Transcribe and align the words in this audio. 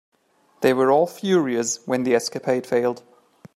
They 0.61 0.73
were 0.73 0.89
all 0.89 1.05
furious 1.05 1.85
when 1.85 2.01
the 2.01 2.15
escapade 2.15 2.65
failed. 2.65 3.03